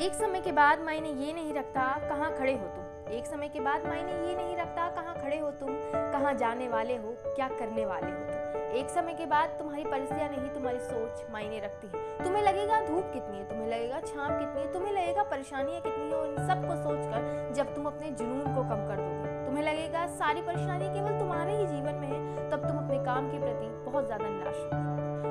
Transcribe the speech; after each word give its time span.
एक 0.00 0.14
समय 0.14 0.40
के 0.40 0.50
बाद 0.52 0.82
मायने 0.84 1.08
ये 1.10 1.32
नहीं 1.32 1.52
रखता 1.54 1.82
कहाँ 2.08 2.30
खड़े 2.36 2.52
हो 2.52 2.66
तुम। 2.66 3.12
एक 3.12 3.26
समय 3.26 3.48
के 3.48 3.60
बाद 3.60 3.86
मायने 3.86 4.12
ये 4.28 4.34
नहीं 4.36 4.56
रखता 4.56 4.88
कहाँ 4.96 5.14
खड़े 5.14 5.38
हो 5.38 5.50
तुम, 5.50 5.68
कहाँ 6.12 6.34
जाने 6.34 6.68
वाले 6.68 6.96
हो, 6.96 7.14
क्या 7.26 7.48
करने 7.48 7.86
वाले 7.86 8.06
हो 8.06 8.18
तुम। 8.24 8.76
एक 8.78 8.90
समय 8.90 9.14
के 9.14 9.26
बाद 9.26 9.56
तुम्हारी 9.58 9.84
परिस्थितियाँ 9.84 10.28
नहीं, 10.28 10.50
तुम्हारी 10.50 10.78
सोच 10.80 11.24
मायने 11.32 11.58
रखती 11.60 11.86
है। 11.88 12.24
तुम्हें 12.24 12.42
लगेगा 12.42 12.80
धूप 12.86 13.10
कितनी 13.12 13.38
है, 13.38 13.48
तुम्हें 13.48 13.68
लगेगा 13.68 14.00
छाप 14.00 14.38
कितनी 14.38 14.60
है, 14.60 14.72
तुम्हें 14.72 14.92
लगेगा 14.92 15.22
परेशानियाँ 15.32 15.80
कितनी 15.80 16.04
है 16.04 16.14
और 16.14 16.26
इन 16.28 16.46
सबको 16.48 16.76
सोचकर 16.84 17.52
जब 17.56 17.74
तुम 17.74 17.86
अपने 17.86 18.10
जुनून 18.12 18.54
को 18.54 18.68
कम 18.70 18.86
कर 18.88 19.02
दोगे। 19.02 19.46
तुम्हें 19.46 19.64
लगेगा 19.64 20.06
सारी 20.16 20.42
परेशानी 20.42 20.88
केवल 20.88 21.18
तुम्हारे 21.18 21.56
ही 21.56 21.66
जीवन 21.66 21.94
में 21.94 22.08
है, 22.08 22.50
तब 22.50 22.68
तुम 22.68 22.78
अपने 22.78 23.04
काम 23.04 23.30
के 23.30 23.40
प्रति 23.40 23.66
बहुत 23.90 24.06
ज़्यादा 24.06 24.28
निराश 24.28 24.56
हो 24.56 24.86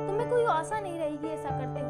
तुम्हें 0.07 0.29
कोई 0.29 0.45
आशा 0.52 0.79
नहीं 0.79 0.99
रहेगी 0.99 1.27
ऐसा 1.29 1.49
करते 1.49 1.86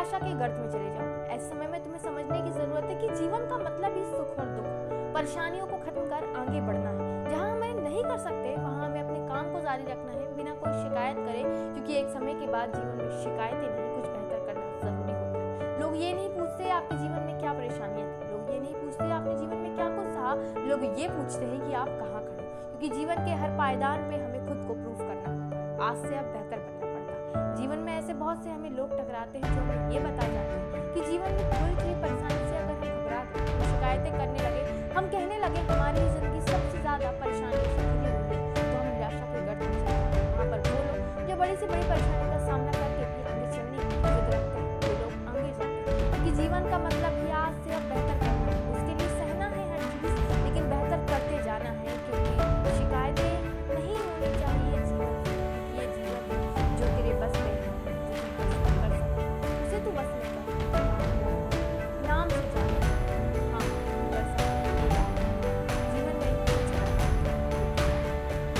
निराशा 0.00 0.18
के 0.18 0.32
गर्त 0.32 0.56
में 0.56 0.68
चले 0.72 0.90
जाओ। 0.90 1.08
ऐसे 1.28 1.48
समय 1.48 1.66
में 1.66 1.82
तुम्हें 1.84 2.00
समझने 2.00 2.36
की 2.42 2.50
ज़रूरत 2.50 2.84
है 2.84 2.94
कि 3.00 3.08
जीवन 3.16 3.42
का 3.48 3.56
मतलब 3.58 3.96
ही 3.96 4.04
सुख 4.04 4.38
और 4.40 4.46
दुख। 4.52 4.68
परेशानियों 5.14 5.66
को 5.66 5.76
खत्म 5.76 6.04
कर 6.12 6.24
आगे 6.40 6.60
बढ़ना 6.68 6.90
है। 6.90 7.08
जहाँ 7.28 7.50
हमें 7.50 7.74
नहीं 7.74 8.04
कर 8.04 8.16
सकते, 8.18 8.54
वहाँ 8.56 8.86
हमें 8.86 9.02
अपने 9.02 9.18
काम 9.28 9.52
को 9.52 9.60
जारी 9.60 9.84
रखना 9.84 10.12
है। 10.12 10.24
बिना 10.36 10.54
कोई 10.62 10.72
शिकायत 10.72 11.16
करे, 11.18 11.42
क्योंकि 11.44 11.98
एक 11.98 12.08
समय 12.08 12.34
के 12.34 12.46
बाद 12.46 12.72
जीवन 12.74 12.96
में 12.96 13.10
शिकायतें 13.24 13.68
नहीं, 13.68 13.90
कुछ 13.96 14.06
बेहतर 14.08 14.46
करना 14.46 14.64
ज़रूरी 14.84 15.14
होता 15.20 15.38
है। 15.38 15.78
लोग 15.80 15.96
ये 16.02 16.12
नहीं 16.14 16.30
पूछते 16.30 16.70
आपके 16.78 16.96
जीवन 16.96 17.22
में 17.28 17.38
क्या 17.40 17.52
परेशानियाँ 17.52 18.08
थी। 18.08 18.32
लोग 18.32 18.50
ये 18.52 18.60
नहीं 18.60 18.74
पूछते 18.74 19.10
आपने 19.12 19.34
जीवन 19.36 19.56
में 19.56 19.74
क्या 19.76 19.88
कुछ 19.96 20.08
सहा 20.14 20.34
लोग 20.70 20.84
ये 21.00 21.08
पूछते 21.08 21.44
हैं 21.44 21.60
कि 21.66 21.72
आप 21.82 21.88
कहाँ 22.00 22.22
खड़े 22.24 22.48
क्योंकि 22.70 22.88
जीवन 22.96 23.26
के 23.26 23.40
हर 23.42 23.56
पायदान 23.58 24.08
पे 24.08 24.22
हमें 24.24 24.46
खुद 24.48 24.64
को 24.68 24.82
प्रूफ 24.82 24.98
करना 25.08 25.30
आज 25.88 25.96
से 26.08 26.16
आप 26.16 26.32
बेहतर 26.34 26.58
बनना 26.58 26.89
जीवन 27.34 27.78
में 27.78 27.92
ऐसे 27.92 28.14
बहुत 28.14 28.44
से 28.44 28.50
हमें 28.50 28.70
लोग 28.76 28.92
टकराते 28.98 29.38
हैं 29.38 29.54
जो 29.54 29.60
हमें 29.60 29.92
ये 29.92 30.00
बता 30.00 30.26
जाते 30.32 30.54
हैं 30.56 30.92
कि 30.94 31.00
जीवन 31.10 31.30
में 31.38 31.44
कोई 31.50 31.72
भी 31.80 31.92
परेशानी 32.02 32.42
से 32.50 32.56
अगर 32.58 32.74
हम 32.74 32.88
घबरा 32.90 33.20
गए 33.32 33.68
शिकायतें 33.70 34.12
करने 34.12 34.40
लगे, 34.46 34.62
हम 34.96 35.04
कहने 35.14 35.36
लगे, 35.38 35.60
हमारी 35.72 36.00
ज़िंदगी 36.14 36.40
सबसे 36.50 36.80
ज़्यादा 36.80 37.10
परेशानी 37.20 37.56
से 37.56 37.80
घिरी 37.80 38.10
हुई 38.10 38.36
है 38.36 38.52
तो 38.54 38.62
हम 38.78 38.86
निराशा 38.86 39.24
के 39.32 39.38
गर्द 39.46 39.62
में 39.62 39.80
वहाँ 40.30 40.46
पर 40.50 40.58
वो 40.70 40.78
लोग 40.88 40.98
जो 41.28 41.34
बड़ी 41.36 41.56
से 41.56 41.66
बड़ी 41.66 41.84
परेशानी 41.92 42.26
का 42.32 42.38
सामना 42.46 42.72
करके 42.72 43.02
अपनी 43.10 43.46
चलने 43.56 43.78
की 43.84 43.96
ज़रूरत 44.06 44.44
है, 44.56 44.62
वो 44.82 44.92
लोग 45.02 45.12
आगे 45.36 45.52
जाते 45.58 45.78
हैं। 45.90 46.24
कि 46.24 46.30
जीवन 46.42 46.62
का 46.70 46.78
मतलब 46.78 46.99